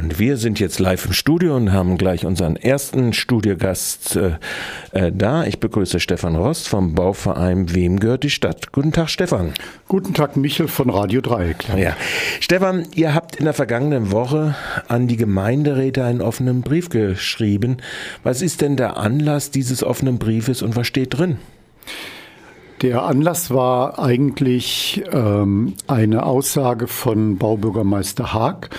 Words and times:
Und 0.00 0.18
wir 0.18 0.38
sind 0.38 0.58
jetzt 0.60 0.78
live 0.78 1.04
im 1.04 1.12
Studio 1.12 1.56
und 1.56 1.72
haben 1.72 1.98
gleich 1.98 2.24
unseren 2.24 2.56
ersten 2.56 3.12
Studiogast 3.12 4.16
äh, 4.16 4.38
äh, 4.92 5.12
da. 5.12 5.44
Ich 5.44 5.60
begrüße 5.60 6.00
Stefan 6.00 6.36
Rost 6.36 6.68
vom 6.68 6.94
Bauverein 6.94 7.74
Wem 7.74 8.00
gehört 8.00 8.22
die 8.22 8.30
Stadt? 8.30 8.72
Guten 8.72 8.92
Tag, 8.92 9.10
Stefan. 9.10 9.52
Guten 9.88 10.14
Tag, 10.14 10.38
Michel 10.38 10.68
von 10.68 10.88
Radio 10.88 11.20
Dreieck. 11.20 11.66
Ja. 11.76 11.94
Stefan, 12.40 12.86
ihr 12.94 13.14
habt 13.14 13.36
in 13.36 13.44
der 13.44 13.52
vergangenen 13.52 14.10
Woche 14.10 14.54
an 14.88 15.06
die 15.06 15.18
Gemeinderäte 15.18 16.02
einen 16.02 16.22
offenen 16.22 16.62
Brief 16.62 16.88
geschrieben. 16.88 17.76
Was 18.22 18.40
ist 18.40 18.62
denn 18.62 18.78
der 18.78 18.96
Anlass 18.96 19.50
dieses 19.50 19.84
offenen 19.84 20.18
Briefes 20.18 20.62
und 20.62 20.76
was 20.76 20.86
steht 20.86 21.18
drin? 21.18 21.36
Der 22.80 23.02
Anlass 23.02 23.50
war 23.50 23.98
eigentlich 23.98 25.04
ähm, 25.12 25.74
eine 25.88 26.22
Aussage 26.22 26.86
von 26.86 27.36
Baubürgermeister 27.36 28.32
Haag. 28.32 28.70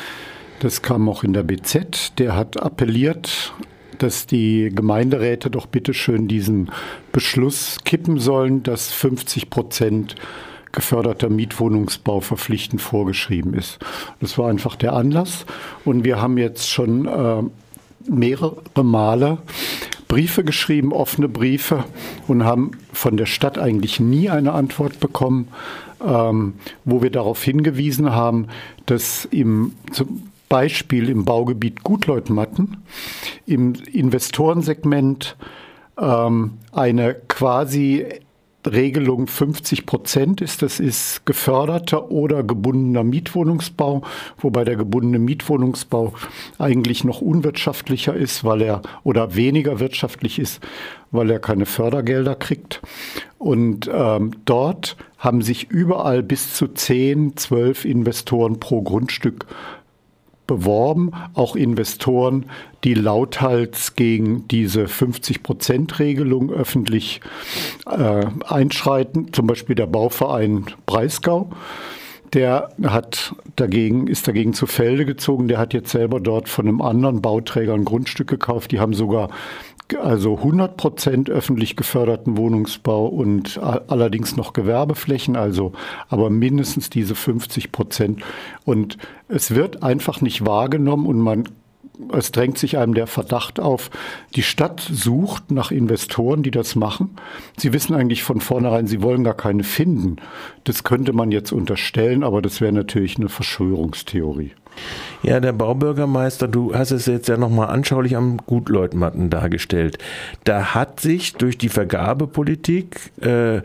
Das 0.61 0.83
kam 0.83 1.09
auch 1.09 1.23
in 1.23 1.33
der 1.33 1.41
BZ. 1.41 2.19
Der 2.19 2.35
hat 2.35 2.61
appelliert, 2.61 3.51
dass 3.97 4.27
die 4.27 4.69
Gemeinderäte 4.71 5.49
doch 5.49 5.65
bitteschön 5.65 6.27
diesen 6.27 6.69
Beschluss 7.11 7.79
kippen 7.83 8.19
sollen, 8.19 8.61
dass 8.61 8.91
50 8.91 9.49
Prozent 9.49 10.15
geförderter 10.71 11.29
Mietwohnungsbau 11.29 12.21
verpflichtend 12.21 12.79
vorgeschrieben 12.79 13.55
ist. 13.55 13.79
Das 14.19 14.37
war 14.37 14.51
einfach 14.51 14.75
der 14.75 14.93
Anlass. 14.93 15.47
Und 15.83 16.03
wir 16.03 16.21
haben 16.21 16.37
jetzt 16.37 16.69
schon 16.69 17.07
äh, 17.07 17.41
mehrere 18.07 18.83
Male 18.83 19.39
Briefe 20.07 20.43
geschrieben, 20.43 20.93
offene 20.93 21.27
Briefe 21.27 21.85
und 22.27 22.43
haben 22.43 22.73
von 22.93 23.17
der 23.17 23.25
Stadt 23.25 23.57
eigentlich 23.57 23.99
nie 23.99 24.29
eine 24.29 24.51
Antwort 24.51 24.99
bekommen, 24.99 25.47
ähm, 26.05 26.53
wo 26.85 27.01
wir 27.01 27.09
darauf 27.09 27.41
hingewiesen 27.41 28.11
haben, 28.11 28.47
dass 28.85 29.25
im 29.25 29.73
zum 29.91 30.30
Beispiel 30.51 31.07
im 31.07 31.23
Baugebiet 31.23 31.81
Gutleutmatten 31.81 32.83
im 33.45 33.73
Investorensegment 33.93 35.37
ähm, 35.97 36.57
eine 36.73 37.15
quasi 37.29 38.05
Regelung 38.69 39.27
50 39.27 39.85
Prozent 39.85 40.41
ist. 40.41 40.61
Das 40.61 40.81
ist 40.81 41.25
geförderter 41.25 42.11
oder 42.11 42.43
gebundener 42.43 43.05
Mietwohnungsbau, 43.05 44.01
wobei 44.39 44.65
der 44.65 44.75
gebundene 44.75 45.19
Mietwohnungsbau 45.19 46.13
eigentlich 46.59 47.05
noch 47.05 47.21
unwirtschaftlicher 47.21 48.13
ist, 48.13 48.43
weil 48.43 48.61
er 48.61 48.81
oder 49.03 49.35
weniger 49.35 49.79
wirtschaftlich 49.79 50.37
ist, 50.37 50.59
weil 51.11 51.31
er 51.31 51.39
keine 51.39 51.65
Fördergelder 51.65 52.35
kriegt. 52.35 52.81
Und 53.37 53.89
ähm, 53.91 54.31
dort 54.43 54.97
haben 55.17 55.41
sich 55.41 55.69
überall 55.69 56.23
bis 56.23 56.53
zu 56.53 56.67
10, 56.67 57.37
12 57.37 57.85
Investoren 57.85 58.59
pro 58.59 58.81
Grundstück 58.81 59.45
beworben, 60.47 61.11
auch 61.33 61.55
Investoren, 61.55 62.45
die 62.83 62.93
lauthals 62.93 63.95
gegen 63.95 64.47
diese 64.47 64.85
50-Prozent-Regelung 64.85 66.51
öffentlich 66.51 67.21
äh, 67.89 68.25
einschreiten, 68.45 69.33
zum 69.33 69.47
Beispiel 69.47 69.75
der 69.75 69.87
Bauverein 69.87 70.65
Breisgau. 70.85 71.51
Der 72.33 72.69
hat 72.83 73.35
dagegen, 73.57 74.07
ist 74.07 74.27
dagegen 74.27 74.53
zu 74.53 74.65
Felde 74.65 75.05
gezogen. 75.05 75.49
Der 75.49 75.57
hat 75.57 75.73
jetzt 75.73 75.91
selber 75.91 76.21
dort 76.21 76.47
von 76.47 76.65
einem 76.65 76.81
anderen 76.81 77.21
Bauträger 77.21 77.73
ein 77.73 77.83
Grundstück 77.83 78.27
gekauft. 78.27 78.71
Die 78.71 78.79
haben 78.79 78.93
sogar 78.93 79.29
also 79.95 80.37
100 80.37 80.77
Prozent 80.77 81.29
öffentlich 81.29 81.75
geförderten 81.75 82.37
Wohnungsbau 82.37 83.07
und 83.07 83.59
allerdings 83.59 84.35
noch 84.35 84.53
Gewerbeflächen, 84.53 85.35
also 85.35 85.73
aber 86.09 86.29
mindestens 86.29 86.89
diese 86.89 87.15
50 87.15 87.71
Prozent. 87.71 88.21
Und 88.65 88.97
es 89.27 89.51
wird 89.55 89.83
einfach 89.83 90.21
nicht 90.21 90.45
wahrgenommen 90.45 91.05
und 91.05 91.19
man 91.19 91.45
es 92.13 92.31
drängt 92.31 92.57
sich 92.57 92.77
einem 92.77 92.93
der 92.93 93.07
Verdacht 93.07 93.59
auf, 93.59 93.91
die 94.35 94.43
Stadt 94.43 94.79
sucht 94.79 95.51
nach 95.51 95.71
Investoren, 95.71 96.41
die 96.43 96.51
das 96.51 96.75
machen. 96.75 97.15
Sie 97.57 97.73
wissen 97.73 97.93
eigentlich 97.93 98.23
von 98.23 98.41
vornherein, 98.41 98.87
sie 98.87 99.01
wollen 99.01 99.23
gar 99.23 99.35
keine 99.35 99.63
finden. 99.63 100.15
Das 100.63 100.83
könnte 100.83 101.13
man 101.13 101.31
jetzt 101.31 101.51
unterstellen, 101.51 102.23
aber 102.23 102.41
das 102.41 102.61
wäre 102.61 102.73
natürlich 102.73 103.17
eine 103.17 103.29
Verschwörungstheorie. 103.29 104.51
Ja, 105.23 105.39
der 105.39 105.53
Baubürgermeister, 105.53 106.47
du 106.47 106.73
hast 106.73 106.91
es 106.91 107.05
jetzt 107.05 107.27
ja 107.27 107.37
nochmal 107.37 107.69
anschaulich 107.69 108.15
am 108.15 108.37
Gutleutmatten 108.37 109.29
dargestellt. 109.29 109.97
Da 110.43 110.73
hat 110.73 110.99
sich 110.99 111.33
durch 111.33 111.57
die 111.57 111.69
Vergabepolitik 111.69 113.11
äh, 113.21 113.61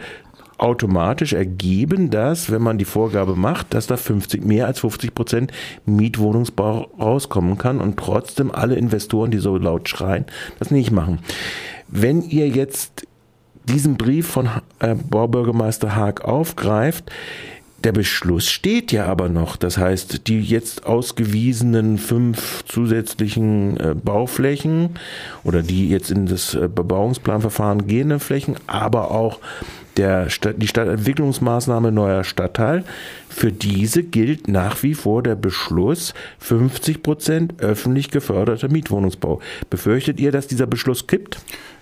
automatisch 0.59 1.33
ergeben, 1.33 2.11
dass, 2.11 2.51
wenn 2.51 2.63
man 2.63 2.79
die 2.79 2.85
Vorgabe 2.85 3.37
macht, 3.37 3.75
dass 3.75 3.87
da 3.87 3.97
50, 3.97 4.45
mehr 4.45 4.67
als 4.67 4.81
50 4.81 5.15
Prozent 5.15 5.53
Mietwohnungsbau 5.85 6.89
rauskommen 6.99 7.59
kann 7.59 7.81
und 7.81 7.99
trotzdem 7.99 8.51
alle 8.51 8.77
Investoren, 8.77 9.31
die 9.31 9.39
so 9.39 9.57
laut 9.57 9.89
schreien, 9.89 10.25
das 10.59 10.71
nicht 10.71 10.91
machen. 10.91 11.21
Wenn 11.89 12.23
ihr 12.23 12.49
jetzt 12.49 13.07
diesen 13.65 13.97
Brief 13.97 14.29
von 14.29 14.49
äh, 14.79 14.95
Baubürgermeister 14.95 15.95
Haag 15.95 16.25
aufgreift, 16.25 17.11
der 17.87 17.93
Beschluss 17.93 18.49
steht 18.49 18.91
ja 18.91 19.07
aber 19.07 19.29
noch. 19.29 19.55
Das 19.57 19.79
heißt, 19.79 20.27
die 20.27 20.41
jetzt 20.41 20.87
ausgewiesenen 20.87 21.99
fünf 21.99 22.65
zusätzlichen 22.65 23.77
äh, 23.77 23.95
Bauflächen 23.95 24.99
oder 25.45 25.63
die 25.63 25.89
jetzt 25.89 26.11
in 26.11 26.27
das 26.27 26.55
äh, 26.55 26.67
Bebauungsplanverfahren 26.67 27.87
gehenden 27.87 28.19
Flächen, 28.19 28.57
aber 28.67 29.13
auch 29.13 29.39
der 29.97 30.31
Stadt, 30.31 30.57
die 30.59 30.67
Stadtentwicklungsmaßnahme 30.67 31.93
neuer 31.93 32.25
Stadtteil, 32.25 32.83
für 33.29 33.53
diese 33.53 34.03
gilt 34.03 34.49
nach 34.49 34.83
wie 34.83 34.95
vor 34.95 35.23
der 35.23 35.37
Beschluss 35.37 36.13
50 36.41 37.05
Prozent 37.05 37.55
öffentlich 37.61 38.11
geförderter 38.11 38.69
Mietwohnungsbau. 38.69 39.41
Befürchtet 39.71 40.19
ihr, 40.19 40.33
dass 40.33 40.49
dieser 40.49 40.67
Beschluss 40.67 41.07
kippt? 41.07 41.39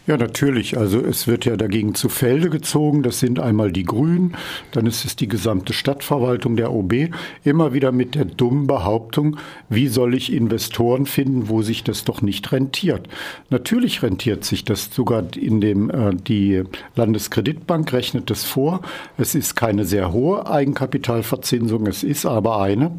Ja, 0.06 0.18
natürlich. 0.18 0.76
Also 0.76 1.00
es 1.00 1.26
wird 1.26 1.46
ja 1.46 1.56
dagegen 1.56 1.94
zu 1.94 2.10
Felde 2.10 2.50
gezogen. 2.50 3.02
Das 3.02 3.20
sind 3.20 3.40
einmal 3.40 3.72
die 3.72 3.84
Grünen, 3.84 4.36
dann 4.72 4.86
ist 4.86 5.06
es 5.06 5.16
die 5.16 5.28
gesamte 5.28 5.72
Stadtverwaltung 5.72 6.56
der 6.56 6.72
OB. 6.72 7.08
Immer 7.42 7.72
wieder 7.72 7.90
mit 7.90 8.14
der 8.14 8.26
dummen 8.26 8.66
Behauptung, 8.66 9.38
wie 9.70 9.88
soll 9.88 10.14
ich 10.14 10.30
Investoren 10.30 11.06
finden, 11.06 11.48
wo 11.48 11.62
sich 11.62 11.84
das 11.84 12.04
doch 12.04 12.20
nicht 12.20 12.52
rentiert. 12.52 13.08
Natürlich 13.48 14.02
rentiert 14.02 14.44
sich 14.44 14.66
das 14.66 14.90
sogar 14.92 15.24
in 15.36 15.62
dem, 15.62 15.88
äh, 15.88 16.14
die 16.14 16.64
Landeskreditbank 16.96 17.90
rechnet 17.94 18.28
das 18.28 18.44
vor. 18.44 18.82
Es 19.16 19.34
ist 19.34 19.56
keine 19.56 19.86
sehr 19.86 20.12
hohe 20.12 20.46
Eigenkapitalverzinsung, 20.46 21.86
es 21.86 22.02
ist 22.02 22.26
aber 22.26 22.60
eine. 22.60 22.92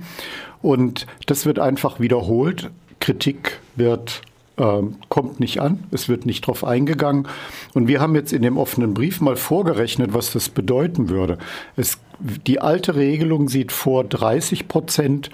Und 0.64 1.06
das 1.28 1.46
wird 1.46 1.60
einfach 1.60 2.00
wiederholt. 2.00 2.72
Kritik 3.00 3.60
wird 3.76 4.24
ähm, 4.58 4.96
kommt 5.10 5.40
nicht 5.40 5.60
an, 5.60 5.84
es 5.92 6.08
wird 6.10 6.26
nicht 6.26 6.48
drauf 6.48 6.64
eingegangen. 6.64 7.28
Und 7.74 7.88
wir 7.88 8.00
haben 8.00 8.16
jetzt 8.16 8.34
in 8.34 8.42
dem 8.42 8.58
offenen 8.58 8.94
Brief 8.94 9.22
mal 9.22 9.36
vorgerechnet, 9.36 10.14
was 10.14 10.32
das 10.32 10.50
bedeuten 10.50 11.10
würde. 11.10 11.38
Es, 11.76 11.98
die 12.20 12.62
alte 12.62 12.96
Regelung 12.96 13.50
sieht 13.50 13.72
vor 13.72 14.04
30 14.04 14.68
Prozent 14.68 15.30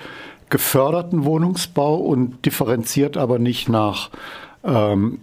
geförderten 0.50 1.24
Wohnungsbau 1.24 1.96
und 1.96 2.46
differenziert 2.46 3.16
aber 3.16 3.40
nicht 3.40 3.70
nach 3.70 4.10
ähm, 4.64 5.20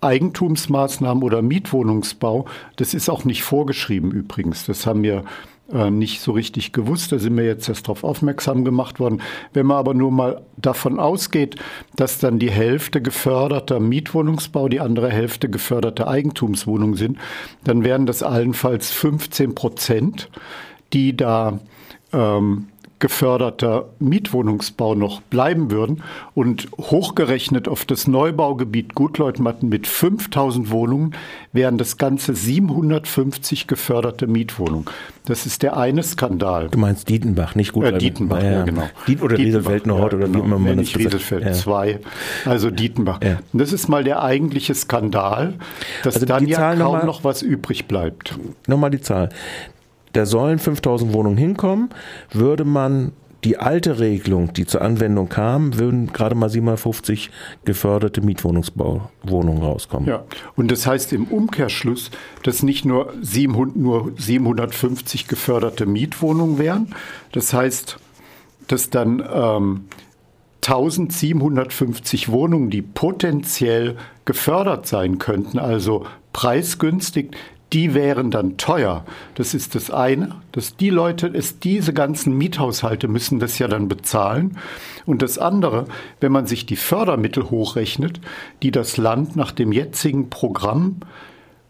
Eigentumsmaßnahmen 0.00 1.22
oder 1.22 1.42
Mietwohnungsbau. 1.42 2.46
Das 2.76 2.92
ist 2.92 3.08
auch 3.08 3.24
nicht 3.24 3.44
vorgeschrieben 3.44 4.10
übrigens. 4.10 4.66
Das 4.66 4.86
haben 4.86 5.02
wir 5.02 5.24
äh, 5.72 5.90
nicht 5.90 6.20
so 6.20 6.32
richtig 6.32 6.72
gewusst. 6.72 7.12
Da 7.12 7.18
sind 7.18 7.36
wir 7.36 7.44
jetzt 7.44 7.68
erst 7.68 7.86
darauf 7.86 8.04
aufmerksam 8.04 8.64
gemacht 8.64 9.00
worden. 9.00 9.22
Wenn 9.52 9.66
man 9.66 9.78
aber 9.78 9.94
nur 9.94 10.10
mal 10.10 10.42
davon 10.56 10.98
ausgeht, 10.98 11.56
dass 11.96 12.18
dann 12.18 12.38
die 12.38 12.50
Hälfte 12.50 13.00
geförderter 13.00 13.80
Mietwohnungsbau, 13.80 14.68
die 14.68 14.80
andere 14.80 15.10
Hälfte 15.10 15.48
geförderte 15.48 16.06
Eigentumswohnungen 16.06 16.96
sind, 16.96 17.18
dann 17.64 17.84
wären 17.84 18.06
das 18.06 18.22
allenfalls 18.22 18.90
15 18.90 19.54
Prozent, 19.54 20.28
die 20.92 21.16
da 21.16 21.58
ähm, 22.12 22.68
geförderter 23.02 23.86
Mietwohnungsbau 23.98 24.94
noch 24.94 25.22
bleiben 25.22 25.72
würden 25.72 26.04
und 26.34 26.68
hochgerechnet 26.78 27.66
auf 27.66 27.84
das 27.84 28.06
Neubaugebiet 28.06 28.94
Gutleutmatten 28.94 29.68
mit 29.68 29.88
5000 29.88 30.70
Wohnungen 30.70 31.16
wären 31.52 31.78
das 31.78 31.96
Ganze 31.96 32.36
750 32.36 33.66
geförderte 33.66 34.28
Mietwohnungen. 34.28 34.84
Das 35.26 35.46
ist 35.46 35.64
der 35.64 35.76
eine 35.76 36.04
Skandal. 36.04 36.68
Du 36.68 36.78
meinst 36.78 37.08
Dietenbach, 37.08 37.56
nicht 37.56 37.72
Gutleutmatten. 37.72 38.06
Äh, 38.06 38.10
Dietenbach, 38.10 38.42
ja, 38.42 38.50
ja 38.52 38.62
genau. 38.62 38.88
Diet 39.08 39.20
oder 39.20 39.36
Rieselfeld 39.36 39.84
ja, 39.84 39.92
oder 39.94 40.18
wie 40.20 40.24
genau. 40.24 40.44
immer 40.44 40.58
man 40.60 40.76
das 40.76 40.96
Rieselfeld 40.96 41.56
2, 41.56 41.98
also 42.44 42.70
Dietenbach. 42.70 43.20
Ja. 43.20 43.40
Das 43.52 43.72
ist 43.72 43.88
mal 43.88 44.04
der 44.04 44.22
eigentliche 44.22 44.76
Skandal, 44.76 45.54
dass 46.04 46.14
also 46.14 46.26
dann 46.26 46.46
ja 46.46 46.76
kaum 46.76 46.98
noch, 46.98 47.04
noch 47.04 47.24
was 47.24 47.42
übrig 47.42 47.88
bleibt. 47.88 48.38
Nochmal 48.68 48.90
die 48.90 49.00
Zahl 49.00 49.30
da 50.12 50.26
sollen 50.26 50.58
5000 50.58 51.12
Wohnungen 51.12 51.38
hinkommen, 51.38 51.90
würde 52.32 52.64
man 52.64 53.12
die 53.44 53.56
alte 53.58 53.98
Regelung, 53.98 54.52
die 54.52 54.66
zur 54.66 54.82
Anwendung 54.82 55.28
kam, 55.28 55.76
würden 55.78 56.12
gerade 56.12 56.36
mal 56.36 56.48
750 56.48 57.30
geförderte 57.64 58.20
Mietwohnungsbauwohnungen 58.20 59.62
rauskommen. 59.62 60.08
Ja, 60.08 60.24
und 60.54 60.70
das 60.70 60.86
heißt 60.86 61.12
im 61.12 61.24
Umkehrschluss, 61.24 62.10
dass 62.44 62.62
nicht 62.62 62.84
nur, 62.84 63.12
700, 63.20 63.76
nur 63.76 64.12
750 64.16 65.26
geförderte 65.26 65.86
Mietwohnungen 65.86 66.58
wären. 66.58 66.94
Das 67.32 67.52
heißt, 67.52 67.98
dass 68.68 68.90
dann 68.90 69.22
ähm, 69.32 69.84
1750 70.64 72.30
Wohnungen, 72.30 72.70
die 72.70 72.82
potenziell 72.82 73.96
gefördert 74.24 74.86
sein 74.86 75.18
könnten, 75.18 75.58
also 75.58 76.06
preisgünstig, 76.32 77.36
die 77.72 77.94
wären 77.94 78.30
dann 78.30 78.58
teuer. 78.58 79.04
Das 79.34 79.54
ist 79.54 79.74
das 79.74 79.90
eine, 79.90 80.36
dass 80.52 80.76
die 80.76 80.90
Leute, 80.90 81.26
es 81.26 81.58
diese 81.58 81.92
ganzen 81.92 82.36
Miethaushalte 82.36 83.08
müssen 83.08 83.38
das 83.38 83.58
ja 83.58 83.68
dann 83.68 83.88
bezahlen. 83.88 84.58
Und 85.06 85.22
das 85.22 85.38
andere, 85.38 85.86
wenn 86.20 86.32
man 86.32 86.46
sich 86.46 86.66
die 86.66 86.76
Fördermittel 86.76 87.50
hochrechnet, 87.50 88.20
die 88.62 88.70
das 88.70 88.96
Land 88.96 89.36
nach 89.36 89.52
dem 89.52 89.72
jetzigen 89.72 90.28
Programm 90.28 90.96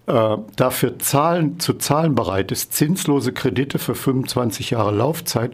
äh, 0.06 0.36
dafür 0.56 0.98
zahlen, 0.98 1.60
zu 1.60 1.74
zahlen 1.74 2.14
bereit 2.14 2.50
ist, 2.50 2.72
zinslose 2.72 3.32
Kredite 3.32 3.78
für 3.78 3.94
25 3.94 4.70
Jahre 4.70 4.94
Laufzeit, 4.94 5.52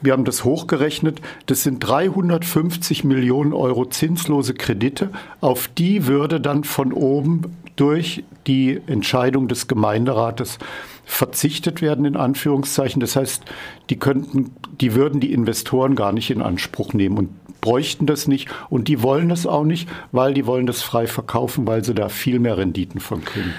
wir 0.00 0.12
haben 0.12 0.26
das 0.26 0.44
hochgerechnet. 0.44 1.22
Das 1.46 1.62
sind 1.62 1.80
350 1.80 3.04
Millionen 3.04 3.54
Euro 3.54 3.86
zinslose 3.86 4.52
Kredite. 4.52 5.08
Auf 5.40 5.68
die 5.68 6.06
würde 6.06 6.42
dann 6.42 6.64
von 6.64 6.92
oben 6.92 7.56
durch 7.76 8.24
die 8.46 8.80
Entscheidung 8.86 9.48
des 9.48 9.66
Gemeinderates 9.66 10.58
verzichtet 11.04 11.82
werden, 11.82 12.04
in 12.04 12.16
Anführungszeichen. 12.16 13.00
Das 13.00 13.16
heißt, 13.16 13.42
die 13.90 13.98
könnten, 13.98 14.52
die 14.80 14.94
würden 14.94 15.20
die 15.20 15.32
Investoren 15.32 15.96
gar 15.96 16.12
nicht 16.12 16.30
in 16.30 16.40
Anspruch 16.40 16.92
nehmen 16.92 17.18
und 17.18 17.60
bräuchten 17.60 18.06
das 18.06 18.28
nicht. 18.28 18.48
Und 18.70 18.88
die 18.88 19.02
wollen 19.02 19.28
das 19.28 19.46
auch 19.46 19.64
nicht, 19.64 19.88
weil 20.12 20.34
die 20.34 20.46
wollen 20.46 20.66
das 20.66 20.82
frei 20.82 21.06
verkaufen, 21.06 21.66
weil 21.66 21.84
sie 21.84 21.94
da 21.94 22.08
viel 22.08 22.38
mehr 22.38 22.58
Renditen 22.58 23.00
von 23.00 23.24
kriegen. 23.24 23.54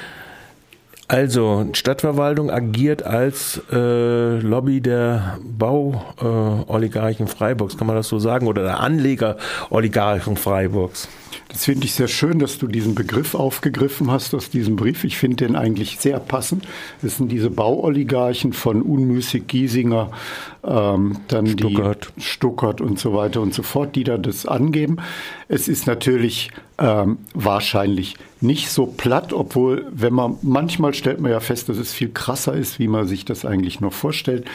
Also, 1.07 1.67
Stadtverwaltung 1.73 2.49
agiert 2.49 3.03
als 3.03 3.61
äh, 3.71 4.39
Lobby 4.39 4.81
der 4.81 5.37
Bauoligarchen 5.43 7.27
äh, 7.27 7.29
Freiburgs, 7.29 7.77
kann 7.77 7.85
man 7.85 7.95
das 7.95 8.07
so 8.07 8.17
sagen? 8.17 8.47
Oder 8.47 8.63
der 8.63 8.79
Anleger-Oligarchen 8.79 10.35
Freiburgs? 10.35 11.07
Das 11.49 11.65
finde 11.65 11.85
ich 11.85 11.93
sehr 11.93 12.07
schön, 12.07 12.39
dass 12.39 12.57
du 12.57 12.67
diesen 12.67 12.95
Begriff 12.95 13.35
aufgegriffen 13.35 14.09
hast 14.09 14.33
aus 14.33 14.49
diesem 14.49 14.75
Brief. 14.75 15.03
Ich 15.03 15.17
finde 15.17 15.45
den 15.45 15.55
eigentlich 15.55 15.99
sehr 15.99 16.19
passend. 16.19 16.67
Das 17.01 17.17
sind 17.17 17.31
diese 17.31 17.51
Bauoligarchen 17.51 18.51
von 18.51 18.81
Unmüßig, 18.81 19.45
Giesinger, 19.47 20.11
ähm, 20.63 21.19
dann 21.27 21.47
Stuttgart. 21.47 22.11
die 22.17 22.21
Stuttgart 22.21 22.81
und 22.81 22.97
so 22.99 23.13
weiter 23.13 23.41
und 23.41 23.53
so 23.53 23.61
fort, 23.61 23.95
die 23.95 24.03
da 24.03 24.17
das 24.17 24.45
angeben. 24.47 24.97
Es 25.47 25.67
ist 25.67 25.85
natürlich 25.85 26.49
ähm, 26.77 27.19
wahrscheinlich 27.33 28.15
nicht 28.41 28.69
so 28.69 28.85
platt, 28.85 29.33
obwohl, 29.33 29.85
wenn 29.91 30.13
man 30.13 30.37
manchmal 30.41 30.93
stellt 30.93 31.19
man 31.21 31.31
ja 31.31 31.39
fest, 31.39 31.69
dass 31.69 31.77
es 31.77 31.93
viel 31.93 32.09
krasser 32.09 32.53
ist, 32.53 32.79
wie 32.79 32.87
man 32.87 33.07
sich 33.07 33.25
das 33.25 33.45
eigentlich 33.45 33.79
noch 33.79 33.93
vorstellt. 33.93 34.45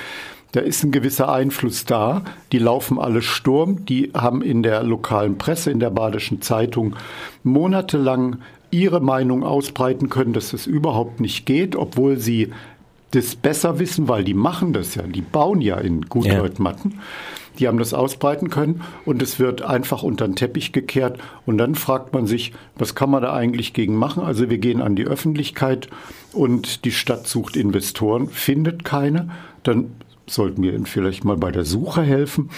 Da 0.53 0.61
ist 0.61 0.83
ein 0.83 0.91
gewisser 0.91 1.33
Einfluss 1.33 1.85
da. 1.85 2.23
Die 2.51 2.59
laufen 2.59 2.99
alle 2.99 3.23
Sturm. 3.23 3.85
Die 3.87 4.11
haben 4.15 4.43
in 4.43 4.63
der 4.63 4.83
lokalen 4.83 5.39
Presse, 5.39 5.71
in 5.71 5.79
der 5.79 5.91
Badischen 5.91 6.43
Zeitung 6.43 6.97
monatelang 7.45 8.39
ihre 8.73 9.01
Meinung 9.01 9.45
ausbreiten 9.45 10.09
können, 10.09 10.33
dass 10.33 10.53
es 10.53 10.67
überhaupt 10.67 11.21
nicht 11.21 11.47
geht, 11.47 11.77
obwohl 11.77 12.19
sie 12.19 12.53
das 13.12 13.35
besser 13.35 13.79
wissen, 13.79 14.09
weil 14.09 14.25
die 14.25 14.35
machen 14.35 14.73
das 14.73 14.95
ja. 14.95 15.03
Die 15.03 15.23
bauen 15.23 15.61
ja 15.61 15.79
in 15.79 16.03
Gutleutmatten. 16.03 16.93
Ja. 16.93 16.99
Die 17.59 17.69
haben 17.69 17.79
das 17.79 17.93
ausbreiten 17.93 18.49
können 18.49 18.83
und 19.05 19.21
es 19.21 19.39
wird 19.39 19.62
einfach 19.62 20.03
unter 20.03 20.27
den 20.27 20.37
Teppich 20.37 20.73
gekehrt. 20.73 21.19
Und 21.45 21.59
dann 21.59 21.75
fragt 21.75 22.15
man 22.15 22.27
sich, 22.27 22.53
was 22.77 22.95
kann 22.95 23.11
man 23.11 23.23
da 23.23 23.35
eigentlich 23.35 23.75
gegen 23.75 23.97
machen? 23.97 24.23
Also 24.23 24.49
wir 24.49 24.59
gehen 24.59 24.81
an 24.81 24.97
die 24.97 25.05
Öffentlichkeit 25.05 25.89
und 26.33 26.85
die 26.85 26.93
Stadt 26.93 27.27
sucht 27.27 27.57
Investoren, 27.57 28.29
findet 28.29 28.85
keine. 28.85 29.31
Dann 29.62 29.91
sollten 30.27 30.62
wir 30.62 30.73
Ihnen 30.73 30.87
vielleicht 30.87 31.25
mal 31.25 31.37
bei 31.37 31.51
der 31.51 31.65
Suche 31.65 32.03
helfen. 32.03 32.51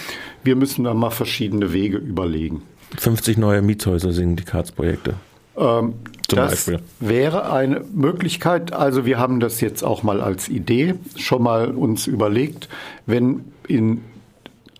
Wir 0.43 0.55
müssen 0.55 0.85
da 0.85 0.93
mal 0.93 1.09
verschiedene 1.09 1.73
Wege 1.73 1.97
überlegen. 1.97 2.61
50 2.97 3.37
neue 3.37 3.61
Mietshäuser-Syndikatsprojekte. 3.61 5.15
Ähm, 5.57 5.95
das 6.35 6.65
Beispiel. 6.65 6.79
wäre 6.99 7.51
eine 7.51 7.81
Möglichkeit. 7.93 8.73
Also 8.73 9.05
wir 9.05 9.19
haben 9.19 9.39
das 9.39 9.61
jetzt 9.61 9.83
auch 9.83 10.03
mal 10.03 10.21
als 10.21 10.49
Idee 10.49 10.95
schon 11.15 11.43
mal 11.43 11.71
uns 11.71 12.07
überlegt. 12.07 12.69
Wenn 13.05 13.45
in 13.67 14.01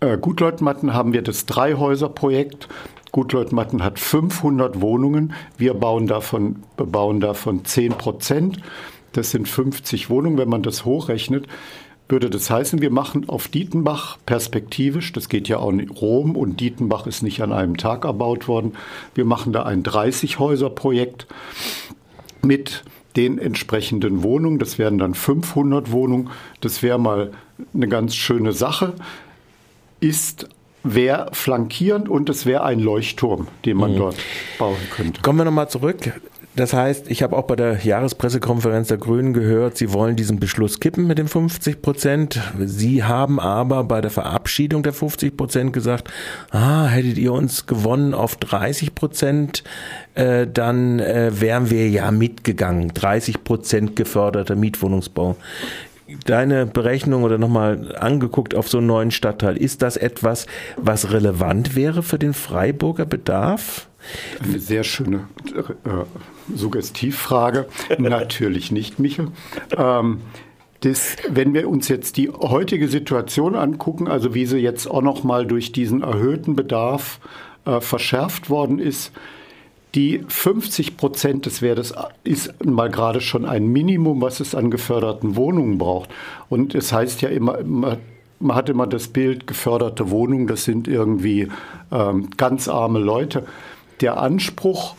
äh, 0.00 0.18
Gutleutmatten 0.18 0.94
haben 0.94 1.12
wir 1.12 1.22
das 1.22 1.46
Dreihäuser-Projekt. 1.46 2.68
Gutleutmatten 3.12 3.84
hat 3.84 3.98
500 3.98 4.80
Wohnungen. 4.80 5.34
Wir 5.56 5.74
bauen 5.74 6.06
davon, 6.06 6.56
bebauen 6.76 7.20
davon 7.20 7.64
10 7.64 7.92
Prozent. 7.92 8.58
Das 9.12 9.30
sind 9.30 9.48
50 9.48 10.10
Wohnungen. 10.10 10.36
Wenn 10.36 10.48
man 10.48 10.62
das 10.62 10.84
hochrechnet, 10.84 11.46
würde 12.08 12.30
das 12.30 12.50
heißen, 12.50 12.82
wir 12.82 12.90
machen 12.90 13.28
auf 13.28 13.48
Dietenbach 13.48 14.18
perspektivisch, 14.26 15.12
das 15.12 15.28
geht 15.28 15.48
ja 15.48 15.58
auch 15.58 15.70
in 15.70 15.88
Rom 15.88 16.36
und 16.36 16.60
Dietenbach 16.60 17.06
ist 17.06 17.22
nicht 17.22 17.42
an 17.42 17.52
einem 17.52 17.76
Tag 17.76 18.04
erbaut 18.04 18.46
worden, 18.46 18.74
wir 19.14 19.24
machen 19.24 19.52
da 19.52 19.62
ein 19.62 19.82
30-Häuser-Projekt 19.82 21.26
mit 22.42 22.84
den 23.16 23.38
entsprechenden 23.38 24.22
Wohnungen. 24.22 24.58
Das 24.58 24.78
wären 24.78 24.98
dann 24.98 25.14
500 25.14 25.92
Wohnungen. 25.92 26.30
Das 26.60 26.82
wäre 26.82 26.98
mal 26.98 27.32
eine 27.72 27.88
ganz 27.88 28.14
schöne 28.14 28.52
Sache. 28.52 28.94
Ist 30.00 30.48
wäre 30.82 31.30
flankierend 31.32 32.10
und 32.10 32.28
es 32.28 32.44
wäre 32.44 32.62
ein 32.64 32.78
Leuchtturm, 32.78 33.48
den 33.64 33.78
man 33.78 33.92
mhm. 33.92 33.98
dort 33.98 34.16
bauen 34.58 34.76
könnte. 34.90 35.22
Kommen 35.22 35.38
wir 35.38 35.44
nochmal 35.46 35.70
zurück. 35.70 36.12
Das 36.56 36.72
heißt, 36.72 37.10
ich 37.10 37.24
habe 37.24 37.36
auch 37.36 37.44
bei 37.44 37.56
der 37.56 37.84
Jahrespressekonferenz 37.84 38.86
der 38.86 38.98
Grünen 38.98 39.32
gehört, 39.32 39.76
sie 39.76 39.92
wollen 39.92 40.14
diesen 40.14 40.38
Beschluss 40.38 40.78
kippen 40.78 41.06
mit 41.06 41.18
den 41.18 41.26
50 41.26 41.82
Prozent. 41.82 42.40
Sie 42.60 43.02
haben 43.02 43.40
aber 43.40 43.82
bei 43.82 44.00
der 44.00 44.12
Verabschiedung 44.12 44.84
der 44.84 44.92
50 44.92 45.36
Prozent 45.36 45.72
gesagt, 45.72 46.12
ah, 46.50 46.86
hättet 46.86 47.18
ihr 47.18 47.32
uns 47.32 47.66
gewonnen 47.66 48.14
auf 48.14 48.36
30 48.36 48.94
Prozent, 48.94 49.64
äh, 50.14 50.46
dann 50.46 51.00
äh, 51.00 51.32
wären 51.40 51.70
wir 51.70 51.88
ja 51.88 52.12
mitgegangen. 52.12 52.92
30 52.94 53.42
Prozent 53.42 53.96
geförderter 53.96 54.54
Mietwohnungsbau 54.54 55.36
deine 56.26 56.66
Berechnung 56.66 57.22
oder 57.22 57.38
nochmal 57.38 57.96
angeguckt 57.98 58.54
auf 58.54 58.68
so 58.68 58.78
einen 58.78 58.86
neuen 58.86 59.10
Stadtteil, 59.10 59.56
ist 59.56 59.82
das 59.82 59.96
etwas, 59.96 60.46
was 60.76 61.12
relevant 61.12 61.76
wäre 61.76 62.02
für 62.02 62.18
den 62.18 62.34
Freiburger 62.34 63.06
Bedarf? 63.06 63.88
Eine 64.42 64.58
sehr 64.58 64.84
schöne 64.84 65.28
äh, 65.54 66.54
Suggestivfrage. 66.54 67.66
Natürlich 67.98 68.70
nicht, 68.72 68.98
Michel. 68.98 69.28
Ähm, 69.76 70.20
das, 70.80 71.16
wenn 71.28 71.54
wir 71.54 71.68
uns 71.68 71.88
jetzt 71.88 72.16
die 72.16 72.30
heutige 72.30 72.88
Situation 72.88 73.54
angucken, 73.54 74.06
also 74.06 74.34
wie 74.34 74.44
sie 74.46 74.58
jetzt 74.58 74.86
auch 74.86 75.02
noch 75.02 75.24
mal 75.24 75.46
durch 75.46 75.72
diesen 75.72 76.02
erhöhten 76.02 76.56
Bedarf 76.56 77.20
äh, 77.64 77.80
verschärft 77.80 78.50
worden 78.50 78.78
ist, 78.78 79.12
die 79.94 80.24
50 80.26 80.96
Prozent, 80.96 81.46
das 81.46 81.62
wäre 81.62 81.76
das, 81.76 81.94
ist 82.24 82.64
mal 82.64 82.90
gerade 82.90 83.20
schon 83.20 83.44
ein 83.44 83.66
Minimum, 83.68 84.20
was 84.20 84.40
es 84.40 84.54
an 84.54 84.70
geförderten 84.70 85.36
Wohnungen 85.36 85.78
braucht. 85.78 86.10
Und 86.48 86.74
es 86.74 86.92
heißt 86.92 87.22
ja 87.22 87.28
immer, 87.28 87.62
man, 87.62 87.98
man 88.40 88.56
hat 88.56 88.68
immer 88.68 88.86
das 88.86 89.08
Bild, 89.08 89.46
geförderte 89.46 90.10
Wohnungen, 90.10 90.46
das 90.46 90.64
sind 90.64 90.88
irgendwie 90.88 91.48
ähm, 91.92 92.28
ganz 92.36 92.68
arme 92.68 92.98
Leute. 92.98 93.44
Der 94.00 94.18
Anspruch, 94.18 94.94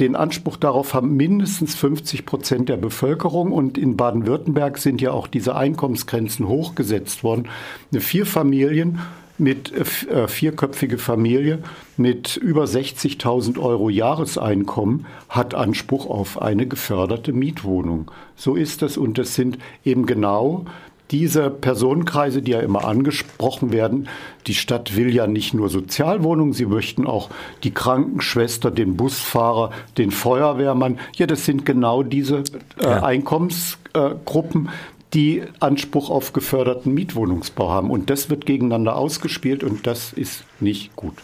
den 0.00 0.16
Anspruch 0.16 0.56
darauf 0.56 0.94
haben 0.94 1.16
mindestens 1.16 1.74
50 1.74 2.26
Prozent 2.26 2.68
der 2.68 2.76
Bevölkerung. 2.76 3.52
Und 3.52 3.78
in 3.78 3.96
Baden-Württemberg 3.96 4.78
sind 4.78 5.00
ja 5.00 5.12
auch 5.12 5.26
diese 5.26 5.54
Einkommensgrenzen 5.54 6.48
hochgesetzt 6.48 7.22
worden. 7.22 7.48
Eine 7.90 8.00
Vierfamilien 8.00 9.00
mit 9.38 9.72
äh, 9.72 10.28
vierköpfige 10.28 10.98
Familie 10.98 11.58
mit 11.96 12.36
über 12.36 12.64
60.000 12.64 13.58
Euro 13.58 13.90
Jahreseinkommen 13.90 15.06
hat 15.28 15.54
Anspruch 15.54 16.06
auf 16.06 16.40
eine 16.40 16.66
geförderte 16.66 17.32
Mietwohnung. 17.32 18.10
So 18.36 18.54
ist 18.54 18.82
das 18.82 18.96
und 18.96 19.18
das 19.18 19.34
sind 19.34 19.58
eben 19.84 20.06
genau 20.06 20.66
diese 21.12 21.50
Personenkreise, 21.50 22.42
die 22.42 22.52
ja 22.52 22.60
immer 22.60 22.84
angesprochen 22.84 23.70
werden, 23.70 24.08
die 24.46 24.54
Stadt 24.54 24.96
will 24.96 25.14
ja 25.14 25.26
nicht 25.26 25.54
nur 25.54 25.68
Sozialwohnungen, 25.68 26.54
sie 26.54 26.66
möchten 26.66 27.06
auch 27.06 27.28
die 27.62 27.70
Krankenschwester, 27.70 28.70
den 28.70 28.96
Busfahrer, 28.96 29.70
den 29.98 30.10
Feuerwehrmann. 30.10 30.98
Ja, 31.14 31.26
das 31.26 31.44
sind 31.44 31.66
genau 31.66 32.02
diese 32.02 32.38
äh, 32.78 32.84
ja. 32.84 33.02
Einkommensgruppen, 33.02 34.70
die 35.14 35.42
Anspruch 35.60 36.08
auf 36.08 36.32
geförderten 36.32 36.94
Mietwohnungsbau 36.94 37.70
haben. 37.70 37.90
Und 37.90 38.08
das 38.08 38.30
wird 38.30 38.46
gegeneinander 38.46 38.96
ausgespielt 38.96 39.62
und 39.62 39.86
das 39.86 40.12
ist 40.14 40.44
nicht 40.60 40.96
gut. 40.96 41.14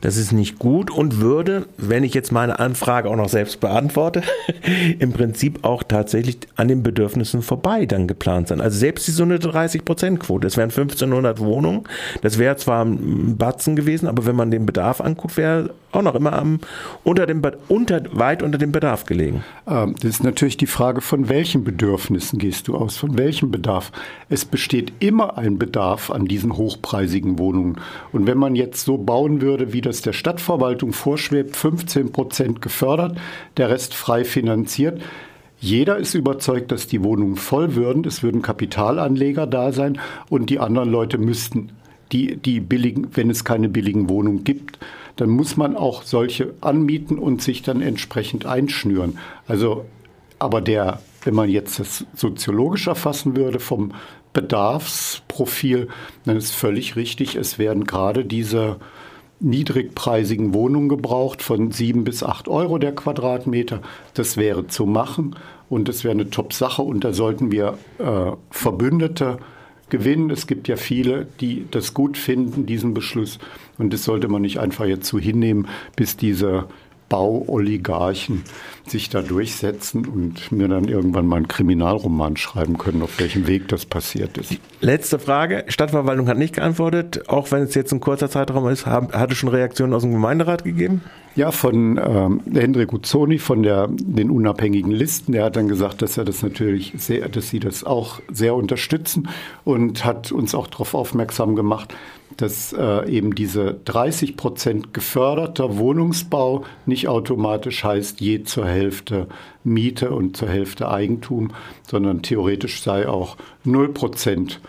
Das 0.00 0.16
ist 0.16 0.32
nicht 0.32 0.58
gut 0.58 0.90
und 0.90 1.20
würde, 1.20 1.66
wenn 1.76 2.04
ich 2.04 2.14
jetzt 2.14 2.32
meine 2.32 2.58
Anfrage 2.58 3.08
auch 3.08 3.16
noch 3.16 3.28
selbst 3.28 3.60
beantworte, 3.60 4.22
im 4.98 5.12
Prinzip 5.12 5.64
auch 5.64 5.82
tatsächlich 5.82 6.38
an 6.56 6.68
den 6.68 6.82
Bedürfnissen 6.82 7.42
vorbei 7.42 7.86
dann 7.86 8.06
geplant 8.06 8.48
sein. 8.48 8.60
Also 8.60 8.78
selbst 8.78 9.06
die 9.06 9.12
so 9.12 9.22
eine 9.22 9.38
30-Prozent-Quote, 9.38 10.46
es 10.46 10.56
wären 10.56 10.70
1500 10.70 11.40
Wohnungen, 11.40 11.84
das 12.22 12.38
wäre 12.38 12.56
zwar 12.56 12.84
ein 12.84 13.36
Batzen 13.36 13.76
gewesen, 13.76 14.08
aber 14.08 14.26
wenn 14.26 14.36
man 14.36 14.50
den 14.50 14.66
Bedarf 14.66 15.00
anguckt, 15.00 15.36
wäre 15.36 15.70
auch 15.92 16.02
noch 16.02 16.14
immer 16.14 16.32
am, 16.32 16.58
unter 17.04 17.26
dem, 17.26 17.42
unter, 17.68 18.02
weit 18.12 18.42
unter 18.42 18.58
dem 18.58 18.72
Bedarf 18.72 19.04
gelegen. 19.04 19.44
Ähm, 19.66 19.94
das 20.00 20.10
ist 20.10 20.24
natürlich 20.24 20.56
die 20.56 20.66
Frage, 20.66 21.00
von 21.00 21.28
welchen 21.28 21.64
Bedürfnissen 21.64 22.38
gehst 22.38 22.68
du 22.68 22.76
aus, 22.76 22.96
von 22.96 23.18
welchem 23.18 23.50
Bedarf. 23.50 23.92
Es 24.28 24.44
besteht 24.44 24.92
immer 25.00 25.38
ein 25.38 25.58
Bedarf 25.58 26.10
an 26.10 26.24
diesen 26.24 26.56
hochpreisigen 26.56 27.38
Wohnungen. 27.38 27.76
Und 28.10 28.26
wenn 28.26 28.38
man 28.38 28.54
jetzt 28.54 28.84
so 28.84 28.98
bauen 28.98 29.40
würde, 29.40 29.51
wie 29.58 29.80
das 29.80 30.02
der 30.02 30.12
Stadtverwaltung 30.12 30.92
vorschwebt, 30.92 31.56
15 31.56 32.12
Prozent 32.12 32.62
gefördert, 32.62 33.18
der 33.56 33.70
Rest 33.70 33.94
frei 33.94 34.24
finanziert, 34.24 35.00
jeder 35.62 35.96
ist 35.96 36.14
überzeugt, 36.14 36.72
dass 36.72 36.88
die 36.88 37.04
Wohnungen 37.04 37.36
voll 37.36 37.76
würden. 37.76 38.04
Es 38.04 38.24
würden 38.24 38.42
Kapitalanleger 38.42 39.46
da 39.46 39.70
sein 39.70 40.00
und 40.28 40.50
die 40.50 40.58
anderen 40.58 40.90
Leute 40.90 41.18
müssten 41.18 41.70
die, 42.10 42.36
die 42.36 42.58
billigen, 42.58 43.08
wenn 43.16 43.30
es 43.30 43.44
keine 43.44 43.68
billigen 43.68 44.08
Wohnungen 44.08 44.42
gibt, 44.42 44.78
dann 45.16 45.30
muss 45.30 45.56
man 45.56 45.76
auch 45.76 46.02
solche 46.02 46.54
anmieten 46.60 47.18
und 47.18 47.42
sich 47.42 47.62
dann 47.62 47.80
entsprechend 47.80 48.44
einschnüren. 48.44 49.18
Also, 49.46 49.84
aber 50.38 50.60
der, 50.60 51.00
wenn 51.22 51.34
man 51.34 51.48
jetzt 51.48 51.78
das 51.78 52.06
soziologisch 52.14 52.88
erfassen 52.88 53.36
würde 53.36 53.60
vom 53.60 53.92
Bedarfsprofil, 54.32 55.88
dann 56.24 56.36
ist 56.36 56.54
völlig 56.54 56.96
richtig, 56.96 57.36
es 57.36 57.58
werden 57.58 57.84
gerade 57.84 58.24
diese 58.24 58.78
niedrigpreisigen 59.42 60.54
Wohnungen 60.54 60.88
gebraucht 60.88 61.42
von 61.42 61.72
sieben 61.72 62.04
bis 62.04 62.22
acht 62.22 62.48
Euro 62.48 62.78
der 62.78 62.94
Quadratmeter. 62.94 63.80
Das 64.14 64.36
wäre 64.36 64.66
zu 64.66 64.86
machen 64.86 65.36
und 65.68 65.88
das 65.88 66.04
wäre 66.04 66.12
eine 66.12 66.30
Top-Sache 66.30 66.82
und 66.82 67.04
da 67.04 67.12
sollten 67.12 67.50
wir 67.50 67.78
äh, 67.98 68.32
Verbündete 68.50 69.38
gewinnen. 69.90 70.30
Es 70.30 70.46
gibt 70.46 70.68
ja 70.68 70.76
viele, 70.76 71.26
die 71.40 71.66
das 71.70 71.94
gut 71.94 72.16
finden, 72.16 72.66
diesen 72.66 72.94
Beschluss. 72.94 73.38
Und 73.78 73.92
das 73.92 74.04
sollte 74.04 74.28
man 74.28 74.42
nicht 74.42 74.58
einfach 74.58 74.86
jetzt 74.86 75.06
so 75.06 75.18
hinnehmen, 75.18 75.68
bis 75.96 76.16
diese 76.16 76.64
Bauoligarchen 77.12 78.42
sich 78.86 79.10
da 79.10 79.20
durchsetzen 79.20 80.06
und 80.06 80.50
mir 80.50 80.66
dann 80.66 80.88
irgendwann 80.88 81.26
mal 81.26 81.36
einen 81.36 81.46
Kriminalroman 81.46 82.38
schreiben 82.38 82.78
können, 82.78 83.02
auf 83.02 83.20
welchem 83.20 83.46
Weg 83.46 83.68
das 83.68 83.84
passiert 83.84 84.38
ist. 84.38 84.56
Letzte 84.80 85.18
Frage. 85.18 85.66
Stadtverwaltung 85.68 86.26
hat 86.28 86.38
nicht 86.38 86.54
geantwortet, 86.54 87.28
auch 87.28 87.52
wenn 87.52 87.64
es 87.64 87.74
jetzt 87.74 87.92
ein 87.92 88.00
kurzer 88.00 88.30
Zeitraum 88.30 88.66
ist. 88.68 88.86
Hat 88.86 89.30
es 89.30 89.36
schon 89.36 89.50
Reaktionen 89.50 89.92
aus 89.92 90.02
dem 90.02 90.12
Gemeinderat 90.12 90.64
gegeben? 90.64 91.02
Ja, 91.34 91.50
von 91.50 91.98
ähm, 91.98 92.42
Hendrik 92.52 92.92
Uzzoni 92.92 93.38
von 93.38 93.62
der, 93.62 93.88
den 93.90 94.30
unabhängigen 94.30 94.90
Listen. 94.92 95.32
Der 95.32 95.44
hat 95.44 95.56
dann 95.56 95.66
gesagt, 95.66 96.02
dass 96.02 96.18
er 96.18 96.24
das 96.24 96.42
natürlich 96.42 96.92
sehr, 96.98 97.26
dass 97.30 97.48
sie 97.48 97.58
das 97.58 97.84
auch 97.84 98.20
sehr 98.30 98.54
unterstützen 98.54 99.30
und 99.64 100.04
hat 100.04 100.30
uns 100.30 100.54
auch 100.54 100.66
darauf 100.66 100.92
aufmerksam 100.92 101.56
gemacht, 101.56 101.94
dass 102.36 102.74
äh, 102.74 103.08
eben 103.08 103.34
diese 103.34 103.80
30 103.84 104.36
Prozent 104.36 104.92
geförderter 104.92 105.78
Wohnungsbau 105.78 106.64
nicht 106.84 107.08
automatisch 107.08 107.82
heißt, 107.82 108.20
je 108.20 108.42
zur 108.42 108.66
Hälfte 108.66 109.26
Miete 109.64 110.10
und 110.10 110.36
zur 110.36 110.50
Hälfte 110.50 110.90
Eigentum, 110.90 111.52
sondern 111.88 112.20
theoretisch 112.20 112.82
sei 112.82 113.08
auch 113.08 113.36
0 113.64 113.88
Prozent 113.94 114.60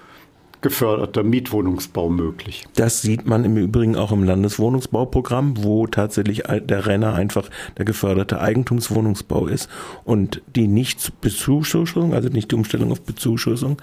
geförderter 0.63 1.21
Mietwohnungsbau 1.23 2.09
möglich. 2.09 2.65
Das 2.75 3.03
sieht 3.03 3.27
man 3.27 3.45
im 3.45 3.57
Übrigen 3.57 3.95
auch 3.95 4.11
im 4.11 4.23
Landeswohnungsbauprogramm, 4.23 5.63
wo 5.63 5.85
tatsächlich 5.85 6.43
der 6.47 6.87
Renner 6.87 7.13
einfach 7.13 7.49
der 7.77 7.85
geförderte 7.85 8.41
Eigentumswohnungsbau 8.41 9.45
ist 9.47 9.69
und 10.05 10.41
die 10.55 10.67
Nichtbezuschussung, 10.67 12.13
also 12.13 12.29
nicht 12.29 12.51
die 12.51 12.55
Umstellung 12.55 12.91
auf 12.91 13.01
Bezuschussung, 13.01 13.77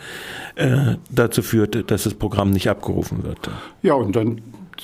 äh, 0.57 0.97
dazu 1.11 1.43
führt, 1.43 1.91
dass 1.91 2.05
das 2.05 2.15
Programm 2.15 2.51
nicht 2.51 2.69
abgerufen 2.69 3.23
wird. 3.23 3.51
Ja, 3.83 3.95
und 3.95 4.17
dann 4.17 4.41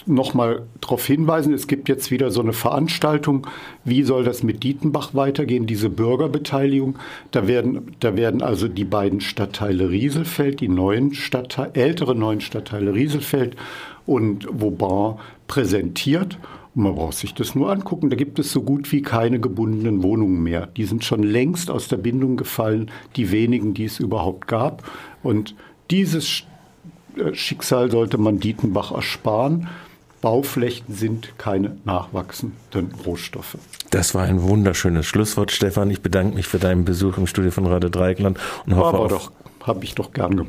nochmal 0.06 0.62
darauf 0.80 1.06
hinweisen, 1.06 1.54
es 1.54 1.66
gibt 1.66 1.88
jetzt 1.88 2.10
wieder 2.10 2.30
so 2.30 2.40
eine 2.40 2.52
Veranstaltung, 2.52 3.46
wie 3.84 4.02
soll 4.02 4.24
das 4.24 4.42
mit 4.42 4.62
Dietenbach 4.62 5.14
weitergehen, 5.14 5.66
diese 5.66 5.88
Bürgerbeteiligung. 5.88 6.96
Da 7.30 7.46
werden, 7.46 7.94
da 8.00 8.16
werden 8.16 8.42
also 8.42 8.68
die 8.68 8.84
beiden 8.84 9.20
Stadtteile 9.20 9.90
Rieselfeld, 9.90 10.60
die 10.60 10.68
neuen 10.68 11.14
Stadtteile, 11.14 11.74
ältere 11.74 12.14
neuen 12.14 12.40
Stadtteile 12.40 12.94
Rieselfeld 12.94 13.56
und 14.06 14.46
Vauban 14.50 15.18
präsentiert. 15.46 16.38
Und 16.74 16.82
man 16.82 16.94
braucht 16.94 17.16
sich 17.16 17.32
das 17.34 17.54
nur 17.54 17.70
angucken. 17.70 18.10
Da 18.10 18.16
gibt 18.16 18.38
es 18.38 18.52
so 18.52 18.62
gut 18.62 18.92
wie 18.92 19.02
keine 19.02 19.40
gebundenen 19.40 20.02
Wohnungen 20.02 20.42
mehr. 20.42 20.66
Die 20.66 20.84
sind 20.84 21.04
schon 21.04 21.22
längst 21.22 21.70
aus 21.70 21.88
der 21.88 21.96
Bindung 21.96 22.36
gefallen, 22.36 22.90
die 23.16 23.30
wenigen, 23.30 23.72
die 23.72 23.84
es 23.84 23.98
überhaupt 23.98 24.46
gab. 24.46 24.88
Und 25.22 25.54
dieses 25.90 26.44
äh, 27.16 27.34
Schicksal 27.34 27.90
sollte 27.90 28.18
man 28.18 28.40
Dietenbach 28.40 28.92
ersparen. 28.92 29.68
Bauflächen 30.26 30.92
sind 30.92 31.38
keine 31.38 31.76
nachwachsenden 31.84 32.90
Rohstoffe. 33.06 33.58
Das 33.92 34.12
war 34.12 34.24
ein 34.24 34.42
wunderschönes 34.42 35.06
Schlusswort, 35.06 35.52
Stefan. 35.52 35.88
Ich 35.88 36.00
bedanke 36.00 36.34
mich 36.34 36.48
für 36.48 36.58
deinen 36.58 36.84
Besuch 36.84 37.16
im 37.16 37.28
Studio 37.28 37.52
von 37.52 37.64
Radio 37.64 37.90
Dreieckland 37.90 38.36
und 38.66 38.74
hoffe 38.74 38.96
Aber 38.96 39.06
doch, 39.06 39.30
habe 39.62 39.84
ich 39.84 39.94
doch 39.94 40.12
gern 40.12 40.30
gemacht. 40.30 40.44